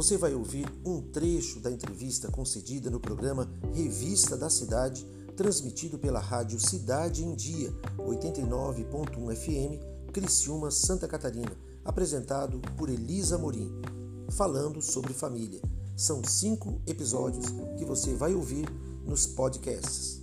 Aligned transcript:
Você 0.00 0.16
vai 0.16 0.32
ouvir 0.32 0.64
um 0.82 1.02
trecho 1.12 1.60
da 1.60 1.70
entrevista 1.70 2.30
concedida 2.32 2.88
no 2.88 2.98
programa 2.98 3.46
Revista 3.74 4.34
da 4.34 4.48
Cidade, 4.48 5.04
transmitido 5.36 5.98
pela 5.98 6.18
rádio 6.18 6.58
Cidade 6.58 7.22
em 7.22 7.34
Dia, 7.34 7.70
89.1 7.98 9.36
FM, 9.36 10.10
Criciúma, 10.10 10.70
Santa 10.70 11.06
Catarina, 11.06 11.54
apresentado 11.84 12.62
por 12.78 12.88
Elisa 12.88 13.36
Morim, 13.36 13.70
falando 14.34 14.80
sobre 14.80 15.12
família. 15.12 15.60
São 15.94 16.24
cinco 16.24 16.80
episódios 16.86 17.44
que 17.76 17.84
você 17.84 18.14
vai 18.14 18.32
ouvir 18.32 18.64
nos 19.04 19.26
podcasts. 19.26 20.18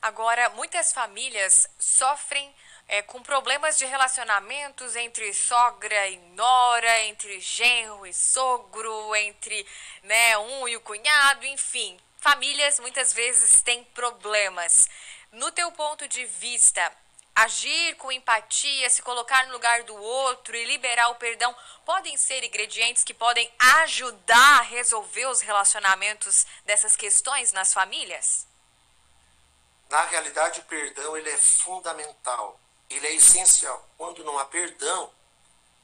Agora, 0.00 0.50
muitas 0.50 0.92
famílias 0.92 1.66
sofrem 1.80 2.48
é, 2.88 3.02
com 3.02 3.22
problemas 3.22 3.76
de 3.76 3.84
relacionamentos 3.84 4.94
entre 4.94 5.32
sogra 5.34 6.08
e 6.08 6.18
nora, 6.34 7.04
entre 7.04 7.40
genro 7.40 8.06
e 8.06 8.14
sogro, 8.14 9.14
entre 9.16 9.66
né, 10.02 10.38
um 10.38 10.68
e 10.68 10.76
o 10.76 10.80
cunhado, 10.80 11.44
enfim. 11.46 11.98
Famílias 12.16 12.78
muitas 12.78 13.12
vezes 13.12 13.60
têm 13.60 13.82
problemas. 13.84 14.88
No 15.32 15.50
teu 15.50 15.70
ponto 15.72 16.06
de 16.06 16.24
vista, 16.26 16.92
agir 17.34 17.96
com 17.96 18.10
empatia, 18.10 18.88
se 18.88 19.02
colocar 19.02 19.46
no 19.46 19.52
lugar 19.52 19.82
do 19.82 19.94
outro 19.94 20.56
e 20.56 20.64
liberar 20.64 21.08
o 21.10 21.16
perdão 21.16 21.54
podem 21.84 22.16
ser 22.16 22.42
ingredientes 22.44 23.04
que 23.04 23.12
podem 23.12 23.52
ajudar 23.82 24.60
a 24.60 24.62
resolver 24.62 25.26
os 25.26 25.40
relacionamentos 25.40 26.46
dessas 26.64 26.96
questões 26.96 27.52
nas 27.52 27.74
famílias? 27.74 28.46
Na 29.90 30.02
realidade, 30.02 30.60
o 30.60 30.64
perdão 30.64 31.16
ele 31.16 31.30
é 31.30 31.36
fundamental 31.36 32.58
ele 32.88 33.06
é 33.06 33.14
essencial. 33.14 33.88
Quando 33.96 34.24
não 34.24 34.38
há 34.38 34.44
perdão, 34.44 35.12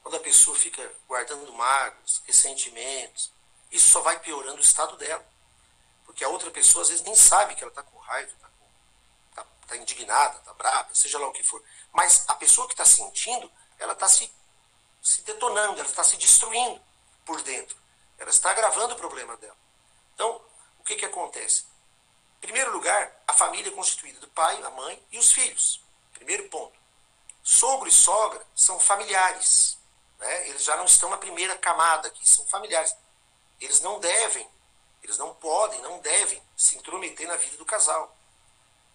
quando 0.01 0.17
a 0.17 0.19
pessoa 0.19 0.55
fica 0.55 0.91
guardando 1.07 1.51
mágoas, 1.53 2.21
ressentimentos, 2.25 3.31
isso 3.71 3.89
só 3.89 4.01
vai 4.01 4.19
piorando 4.19 4.57
o 4.57 4.63
estado 4.63 4.97
dela. 4.97 5.25
Porque 6.05 6.23
a 6.23 6.29
outra 6.29 6.51
pessoa 6.51 6.83
às 6.83 6.89
vezes 6.89 7.03
nem 7.03 7.15
sabe 7.15 7.55
que 7.55 7.63
ela 7.63 7.71
está 7.71 7.81
com 7.81 7.97
raiva, 7.97 8.31
está 8.31 8.49
tá, 9.35 9.47
tá 9.67 9.77
indignada, 9.77 10.37
está 10.37 10.53
brava, 10.53 10.93
seja 10.93 11.17
lá 11.17 11.27
o 11.27 11.33
que 11.33 11.43
for. 11.43 11.63
Mas 11.91 12.25
a 12.27 12.35
pessoa 12.35 12.67
que 12.67 12.73
está 12.73 12.85
sentindo, 12.85 13.51
ela 13.79 13.93
está 13.93 14.07
se, 14.07 14.31
se 15.01 15.21
detonando, 15.23 15.79
ela 15.79 15.89
está 15.89 16.03
se 16.03 16.17
destruindo 16.17 16.81
por 17.25 17.41
dentro. 17.41 17.77
Ela 18.17 18.29
está 18.29 18.51
agravando 18.51 18.93
o 18.93 18.97
problema 18.97 19.35
dela. 19.37 19.57
Então, 20.13 20.41
o 20.79 20.83
que, 20.83 20.95
que 20.95 21.05
acontece? 21.05 21.65
Em 22.37 22.45
primeiro 22.45 22.71
lugar, 22.73 23.23
a 23.27 23.33
família 23.33 23.69
é 23.69 23.75
constituída 23.75 24.19
do 24.19 24.27
pai, 24.27 24.61
a 24.63 24.69
mãe 24.69 25.01
e 25.11 25.17
os 25.17 25.31
filhos. 25.31 25.81
Primeiro 26.13 26.47
ponto. 26.49 26.82
Sogro 27.43 27.89
e 27.89 27.91
sogra 27.91 28.41
são 28.55 28.79
familiares. 28.79 29.77
Né? 30.17 30.47
Eles 30.47 30.63
já 30.63 30.77
não 30.77 30.85
estão 30.85 31.09
na 31.09 31.17
primeira 31.17 31.57
camada 31.57 32.07
aqui, 32.07 32.27
são 32.27 32.45
familiares. 32.45 32.95
Eles 33.59 33.81
não 33.81 33.99
devem, 33.99 34.49
eles 35.03 35.17
não 35.17 35.35
podem, 35.35 35.81
não 35.81 35.99
devem 35.99 36.41
se 36.55 36.77
intrometer 36.77 37.27
na 37.27 37.35
vida 37.35 37.57
do 37.57 37.65
casal. 37.65 38.15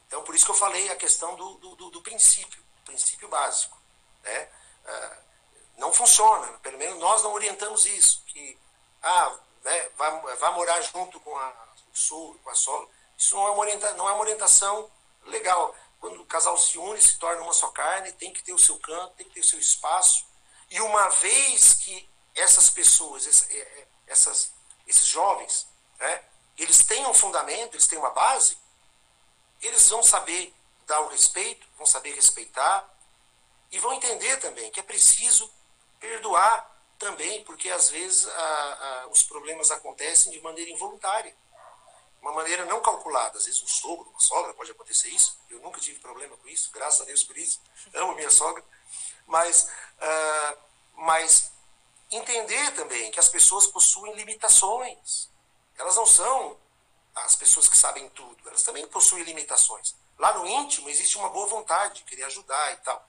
Então, 0.06 0.22
por 0.22 0.34
isso 0.34 0.46
que 0.46 0.50
eu 0.50 0.56
falei 0.56 0.88
a 0.88 0.96
questão 0.96 1.36
do, 1.36 1.54
do, 1.76 1.90
do 1.90 2.02
princípio, 2.02 2.64
princípio 2.84 3.28
básico. 3.28 3.76
Né? 4.22 4.48
Ah, 4.86 5.18
não 5.76 5.92
funciona, 5.92 6.46
pelo 6.58 6.78
menos 6.78 6.98
nós 6.98 7.22
não 7.22 7.32
orientamos 7.32 7.86
isso, 7.86 8.22
que 8.26 8.58
ah, 9.02 9.38
né, 9.62 9.88
vai, 9.96 10.36
vai 10.36 10.52
morar 10.54 10.80
junto 10.80 11.20
com 11.20 11.36
a, 11.36 11.48
o 11.92 11.96
sogro, 11.96 12.38
com 12.40 12.50
a 12.50 12.54
sogra. 12.54 12.88
Isso 13.16 13.36
não 13.36 13.46
é 13.46 13.50
uma, 13.50 13.60
orienta, 13.60 13.92
não 13.94 14.08
é 14.08 14.12
uma 14.12 14.20
orientação 14.22 14.90
legal 15.26 15.74
quando 16.00 16.20
o 16.20 16.26
casal 16.26 16.56
se 16.56 16.78
une, 16.78 17.00
se 17.00 17.18
torna 17.18 17.42
uma 17.42 17.52
só 17.52 17.68
carne, 17.68 18.12
tem 18.12 18.32
que 18.32 18.42
ter 18.42 18.52
o 18.52 18.58
seu 18.58 18.78
canto, 18.78 19.14
tem 19.14 19.26
que 19.28 19.34
ter 19.34 19.40
o 19.40 19.44
seu 19.44 19.58
espaço. 19.58 20.26
E 20.70 20.80
uma 20.80 21.08
vez 21.08 21.74
que 21.74 22.08
essas 22.34 22.70
pessoas, 22.70 23.48
é, 23.50 23.56
é, 23.56 23.88
essas, 24.06 24.52
esses 24.86 25.06
jovens, 25.06 25.66
né, 25.98 26.24
eles 26.56 26.84
têm 26.84 27.06
um 27.06 27.14
fundamento, 27.14 27.74
eles 27.74 27.86
têm 27.86 27.98
uma 27.98 28.10
base, 28.10 28.58
eles 29.60 29.88
vão 29.88 30.02
saber 30.02 30.54
dar 30.86 31.00
o 31.00 31.08
respeito, 31.08 31.66
vão 31.76 31.86
saber 31.86 32.14
respeitar 32.14 32.88
e 33.70 33.78
vão 33.78 33.92
entender 33.92 34.38
também 34.38 34.70
que 34.70 34.80
é 34.80 34.82
preciso 34.82 35.50
perdoar 35.98 36.76
também, 36.98 37.44
porque 37.44 37.70
às 37.70 37.90
vezes 37.90 38.26
a, 38.26 39.02
a, 39.02 39.06
os 39.08 39.22
problemas 39.22 39.70
acontecem 39.70 40.32
de 40.32 40.40
maneira 40.40 40.70
involuntária 40.70 41.34
uma 42.20 42.32
maneira 42.32 42.64
não 42.64 42.80
calculada. 42.80 43.38
Às 43.38 43.46
vezes 43.46 43.62
um 43.62 43.66
sogro, 43.66 44.08
uma 44.10 44.20
sogra, 44.20 44.52
pode 44.54 44.70
acontecer 44.70 45.08
isso. 45.08 45.38
Eu 45.48 45.60
nunca 45.60 45.80
tive 45.80 45.98
problema 46.00 46.36
com 46.36 46.48
isso, 46.48 46.70
graças 46.72 47.00
a 47.00 47.04
Deus 47.04 47.22
por 47.24 47.36
isso. 47.36 47.60
Amo 47.94 48.14
minha 48.14 48.30
sogra. 48.30 48.62
Mas, 49.26 49.70
uh, 49.98 50.58
mas 50.94 51.52
entender 52.10 52.72
também 52.72 53.10
que 53.10 53.20
as 53.20 53.28
pessoas 53.28 53.66
possuem 53.66 54.14
limitações. 54.14 55.28
Elas 55.76 55.96
não 55.96 56.06
são 56.06 56.58
as 57.14 57.36
pessoas 57.36 57.68
que 57.68 57.76
sabem 57.76 58.08
tudo. 58.10 58.48
Elas 58.48 58.62
também 58.62 58.86
possuem 58.88 59.24
limitações. 59.24 59.94
Lá 60.18 60.32
no 60.36 60.46
íntimo 60.46 60.88
existe 60.88 61.16
uma 61.16 61.28
boa 61.28 61.46
vontade 61.46 61.96
de 61.96 62.04
querer 62.04 62.24
ajudar 62.24 62.72
e 62.72 62.76
tal. 62.78 63.08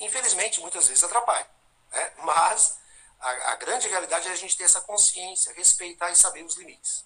Infelizmente, 0.00 0.60
muitas 0.60 0.88
vezes 0.88 1.04
atrapalha. 1.04 1.48
Né? 1.92 2.12
Mas 2.18 2.78
a, 3.20 3.52
a 3.52 3.56
grande 3.56 3.88
realidade 3.88 4.28
é 4.28 4.32
a 4.32 4.36
gente 4.36 4.56
ter 4.56 4.64
essa 4.64 4.80
consciência, 4.80 5.52
respeitar 5.54 6.10
e 6.10 6.16
saber 6.16 6.44
os 6.44 6.56
limites. 6.56 7.04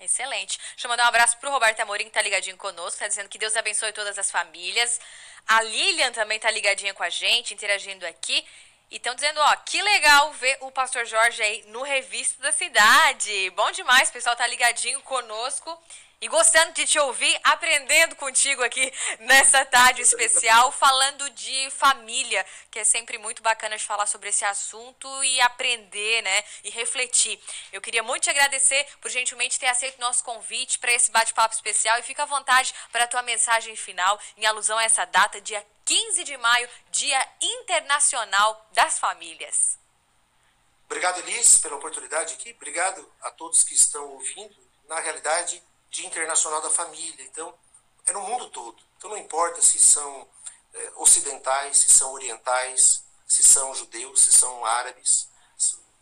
Excelente. 0.00 0.58
Deixa 0.58 0.86
eu 0.86 0.90
mandar 0.90 1.04
um 1.04 1.08
abraço 1.08 1.36
pro 1.38 1.50
Roberto 1.50 1.80
Amorim, 1.80 2.04
que 2.04 2.10
tá 2.10 2.22
ligadinho 2.22 2.56
conosco, 2.56 3.00
tá 3.00 3.08
dizendo 3.08 3.28
que 3.28 3.38
Deus 3.38 3.56
abençoe 3.56 3.92
todas 3.92 4.16
as 4.18 4.30
famílias. 4.30 5.00
A 5.46 5.62
Lilian 5.62 6.12
também 6.12 6.38
tá 6.38 6.50
ligadinha 6.50 6.94
com 6.94 7.02
a 7.02 7.10
gente, 7.10 7.52
interagindo 7.52 8.06
aqui. 8.06 8.44
E 8.90 8.96
estão 8.96 9.14
dizendo, 9.14 9.38
ó, 9.38 9.56
que 9.56 9.82
legal 9.82 10.32
ver 10.32 10.56
o 10.62 10.70
pastor 10.70 11.04
Jorge 11.04 11.42
aí 11.42 11.62
no 11.66 11.82
Revista 11.82 12.42
da 12.42 12.50
Cidade. 12.50 13.50
Bom 13.50 13.70
demais, 13.70 14.08
o 14.08 14.12
pessoal 14.12 14.34
tá 14.34 14.46
ligadinho 14.46 15.00
conosco 15.02 15.78
e 16.20 16.26
gostando 16.26 16.72
de 16.72 16.86
te 16.86 16.98
ouvir, 16.98 17.38
aprendendo 17.44 18.16
contigo 18.16 18.64
aqui 18.64 18.92
nessa 19.20 19.64
tarde 19.66 20.00
especial, 20.00 20.72
falando 20.72 21.28
de 21.30 21.70
família, 21.70 22.44
que 22.70 22.78
é 22.78 22.84
sempre 22.84 23.18
muito 23.18 23.42
bacana 23.42 23.76
de 23.76 23.84
falar 23.84 24.06
sobre 24.06 24.30
esse 24.30 24.44
assunto 24.44 25.06
e 25.22 25.40
aprender, 25.42 26.22
né, 26.22 26.44
e 26.64 26.70
refletir. 26.70 27.38
Eu 27.70 27.82
queria 27.82 28.02
muito 28.02 28.24
te 28.24 28.30
agradecer 28.30 28.86
por 29.02 29.10
gentilmente 29.10 29.60
ter 29.60 29.66
aceito 29.66 30.00
nosso 30.00 30.24
convite 30.24 30.78
para 30.78 30.92
esse 30.92 31.10
bate-papo 31.10 31.54
especial 31.54 31.98
e 31.98 32.02
fica 32.02 32.22
à 32.22 32.26
vontade 32.26 32.74
para 32.90 33.04
a 33.04 33.08
tua 33.08 33.22
mensagem 33.22 33.76
final 33.76 34.18
em 34.36 34.46
alusão 34.46 34.78
a 34.78 34.84
essa 34.84 35.04
data, 35.04 35.40
dia 35.40 35.64
15 35.88 36.22
de 36.22 36.36
maio, 36.36 36.68
Dia 36.90 37.18
Internacional 37.40 38.68
das 38.72 38.98
Famílias. 38.98 39.78
Obrigado, 40.84 41.20
Elis, 41.20 41.56
pela 41.56 41.76
oportunidade 41.76 42.34
aqui. 42.34 42.52
Obrigado 42.52 43.10
a 43.22 43.30
todos 43.30 43.62
que 43.62 43.72
estão 43.72 44.06
ouvindo. 44.10 44.54
Na 44.86 45.00
realidade, 45.00 45.62
Dia 45.88 46.06
Internacional 46.06 46.60
da 46.60 46.68
Família. 46.68 47.24
Então, 47.24 47.54
é 48.04 48.12
no 48.12 48.20
mundo 48.20 48.50
todo. 48.50 48.78
Então, 48.98 49.08
não 49.08 49.16
importa 49.16 49.62
se 49.62 49.78
são 49.78 50.28
é, 50.74 50.92
ocidentais, 50.96 51.78
se 51.78 51.88
são 51.88 52.12
orientais, 52.12 53.02
se 53.26 53.42
são 53.42 53.74
judeus, 53.74 54.20
se 54.20 54.32
são 54.32 54.62
árabes, 54.66 55.30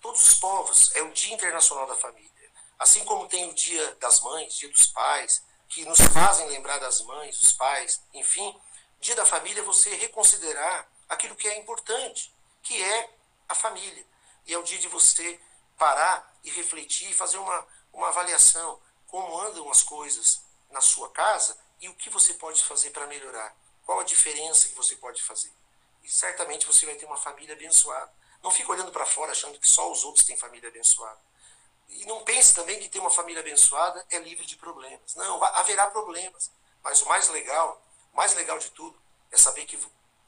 todos 0.00 0.20
os 0.20 0.34
povos. 0.34 0.96
É 0.96 1.02
o 1.02 1.12
Dia 1.12 1.32
Internacional 1.32 1.86
da 1.86 1.94
Família. 1.94 2.50
Assim 2.76 3.04
como 3.04 3.28
tem 3.28 3.48
o 3.48 3.54
Dia 3.54 3.94
das 4.00 4.20
Mães, 4.20 4.52
Dia 4.54 4.68
dos 4.68 4.88
Pais, 4.88 5.44
que 5.68 5.84
nos 5.84 6.00
fazem 6.12 6.48
lembrar 6.48 6.78
das 6.78 7.00
mães, 7.02 7.38
dos 7.38 7.52
pais, 7.52 8.00
enfim. 8.12 8.52
Dia 9.00 9.14
da 9.14 9.26
Família 9.26 9.62
você 9.62 9.94
reconsiderar 9.94 10.88
aquilo 11.08 11.36
que 11.36 11.48
é 11.48 11.58
importante, 11.58 12.34
que 12.62 12.82
é 12.82 13.10
a 13.48 13.54
família. 13.54 14.04
E 14.46 14.52
é 14.52 14.58
o 14.58 14.62
dia 14.62 14.78
de 14.78 14.88
você 14.88 15.40
parar 15.76 16.34
e 16.42 16.50
refletir, 16.50 17.12
fazer 17.14 17.38
uma, 17.38 17.66
uma 17.92 18.08
avaliação 18.08 18.80
como 19.06 19.38
andam 19.40 19.70
as 19.70 19.82
coisas 19.82 20.42
na 20.70 20.80
sua 20.80 21.10
casa 21.10 21.56
e 21.80 21.88
o 21.88 21.94
que 21.94 22.10
você 22.10 22.34
pode 22.34 22.62
fazer 22.64 22.90
para 22.90 23.06
melhorar. 23.06 23.54
Qual 23.84 24.00
a 24.00 24.04
diferença 24.04 24.68
que 24.68 24.74
você 24.74 24.96
pode 24.96 25.22
fazer? 25.22 25.52
E 26.02 26.10
certamente 26.10 26.66
você 26.66 26.86
vai 26.86 26.94
ter 26.94 27.06
uma 27.06 27.16
família 27.16 27.54
abençoada. 27.54 28.12
Não 28.42 28.50
fique 28.50 28.70
olhando 28.70 28.92
para 28.92 29.06
fora 29.06 29.32
achando 29.32 29.58
que 29.58 29.68
só 29.68 29.90
os 29.90 30.04
outros 30.04 30.24
têm 30.24 30.36
família 30.36 30.68
abençoada. 30.68 31.20
E 31.88 32.04
não 32.06 32.22
pense 32.24 32.54
também 32.54 32.78
que 32.80 32.88
ter 32.88 32.98
uma 32.98 33.10
família 33.10 33.40
abençoada 33.40 34.04
é 34.10 34.18
livre 34.18 34.44
de 34.44 34.56
problemas. 34.56 35.14
Não, 35.14 35.42
haverá 35.42 35.88
problemas. 35.88 36.50
Mas 36.82 37.02
o 37.02 37.08
mais 37.08 37.28
legal, 37.28 37.82
mais 38.16 38.34
legal 38.34 38.58
de 38.58 38.70
tudo, 38.70 39.00
é 39.30 39.36
saber 39.36 39.64
que 39.66 39.78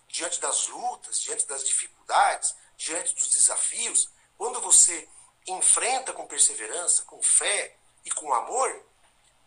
diante 0.08 0.40
das 0.40 0.68
lutas, 0.68 1.20
diante 1.20 1.46
das 1.46 1.64
dificuldades, 1.66 2.54
diante 2.76 3.14
dos 3.14 3.30
desafios, 3.30 4.10
quando 4.36 4.60
você 4.60 5.08
enfrenta 5.46 6.12
com 6.12 6.26
perseverança, 6.26 7.02
com 7.04 7.20
fé, 7.22 7.78
e 8.08 8.10
com 8.10 8.32
amor, 8.32 8.84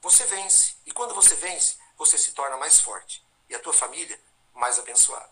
você 0.02 0.24
vence. 0.26 0.76
E 0.86 0.92
quando 0.92 1.16
você 1.16 1.36
vence, 1.36 1.78
você 1.98 2.18
se 2.18 2.32
torna 2.34 2.58
mais 2.58 2.80
forte. 2.80 3.26
E 3.50 3.56
a 3.56 3.60
tua 3.60 3.74
família 3.74 4.20
mais 4.54 4.78
abençoada. 4.78 5.32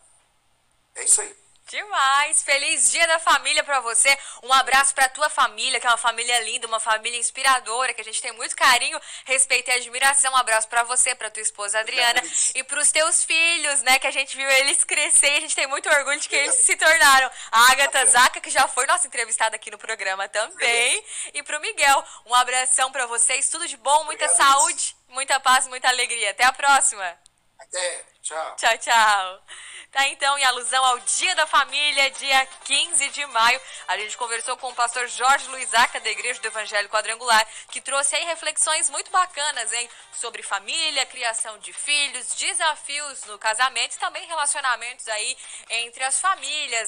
É 0.96 1.04
isso 1.04 1.22
aí. 1.22 1.36
Demais! 1.70 2.42
Feliz 2.42 2.90
Dia 2.90 3.06
da 3.06 3.20
Família 3.20 3.64
para 3.64 3.80
você. 3.80 4.18
Um 4.42 4.52
abraço 4.52 4.92
para 4.96 5.08
tua 5.08 5.30
família, 5.30 5.80
que 5.80 5.86
é 5.86 5.90
uma 5.90 5.98
família 5.98 6.40
linda, 6.40 6.66
uma 6.66 6.80
família 6.80 7.20
inspiradora, 7.20 7.94
que 7.94 8.02
a 8.02 8.04
gente 8.04 8.20
tem 8.20 8.32
muito 8.32 8.56
carinho, 8.56 9.00
respeito 9.24 9.70
e 9.70 9.74
admiração. 9.74 10.34
Um 10.34 10.38
abraço 10.38 10.68
para 10.68 10.82
você, 10.82 11.14
para 11.14 11.30
tua 11.30 11.44
esposa 11.44 11.80
Adriana 11.80 12.24
e 12.56 12.64
para 12.64 12.80
os 12.80 12.92
teus 12.92 13.24
filhos, 13.24 13.84
né, 13.84 14.00
que 14.00 14.08
a 14.08 14.12
gente 14.12 14.36
viu 14.36 14.50
eles 14.50 14.84
crescer 14.84 15.34
e 15.34 15.38
a 15.38 15.42
gente 15.42 15.56
tem 15.56 15.68
muito 15.68 15.88
orgulho 15.88 16.20
de 16.20 16.28
que 16.28 16.36
eles 16.36 16.56
se 16.56 16.76
tornaram. 16.76 17.30
A 17.52 17.72
Agatha 17.72 18.04
Zaca, 18.08 18.42
que 18.42 18.50
já 18.50 18.68
foi 18.68 18.88
nossa 18.88 19.06
entrevistada 19.06 19.56
aqui 19.56 19.70
no 19.70 19.78
programa 19.78 20.28
também, 20.28 21.06
e 21.36 21.44
pro 21.44 21.62
Miguel. 21.62 22.04
Um 22.26 22.34
abração 22.34 22.92
para 22.92 23.06
vocês, 23.06 23.48
tudo 23.48 23.68
de 23.68 23.78
bom, 23.78 24.06
muita 24.06 24.28
saúde, 24.30 24.96
muita 25.08 25.40
paz, 25.40 25.68
muita 25.68 25.88
alegria. 25.88 26.32
Até 26.32 26.46
a 26.46 26.52
próxima. 26.52 27.16
Até, 27.60 28.06
tchau. 28.24 28.56
Tchau, 28.56 28.78
tchau. 28.80 29.44
Tá 29.92 30.08
então, 30.10 30.38
em 30.38 30.44
alusão 30.44 30.86
ao 30.86 31.00
Dia 31.00 31.34
da 31.34 31.48
Família, 31.48 32.12
dia 32.12 32.46
15 32.64 33.10
de 33.10 33.26
maio, 33.26 33.60
a 33.88 33.98
gente 33.98 34.16
conversou 34.18 34.56
com 34.56 34.70
o 34.70 34.76
pastor 34.76 35.08
Jorge 35.08 35.48
Luizaca, 35.48 36.00
da 36.00 36.12
Igreja 36.12 36.40
do 36.40 36.48
Evangelho 36.48 36.88
Quadrangular, 36.90 37.44
que 37.72 37.82
trouxe 37.82 38.16
aí 38.16 38.24
reflexões 38.26 38.88
muito 38.88 39.10
bacanas, 39.10 39.74
hein? 39.74 39.90
Sobre 40.14 40.44
família, 40.44 41.08
criação 41.08 41.58
de 41.58 41.74
filhos, 41.74 42.36
desafios 42.36 43.24
no 43.26 43.40
casamento 43.40 43.96
e 43.96 44.00
também 44.00 44.28
relacionamentos 44.28 45.08
aí 45.08 45.36
entre 45.72 46.04
as 46.04 46.22
famílias. 46.22 46.88